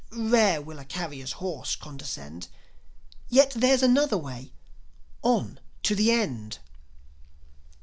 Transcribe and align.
Rare 0.31 0.63
will 0.63 0.79
a 0.79 0.83
carrier's 0.85 1.33
horse 1.33 1.75
condescend. 1.75 2.47
Yet 3.29 3.51
there's 3.55 3.83
another 3.83 4.17
way. 4.17 4.51
On 5.21 5.59
to 5.83 5.93
the 5.93 6.09
end! 6.09 6.57